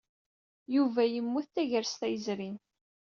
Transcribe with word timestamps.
Yuba 0.75 1.01
yemmut 1.05 1.47
tagrest-a 1.53 2.07
yezrin. 2.09 2.57